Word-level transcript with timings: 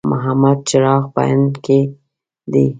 محمد 0.09 0.57
چراغ 0.69 1.01
په 1.13 1.21
هند 1.29 1.53
کې 1.65 1.79
دی. 2.53 2.65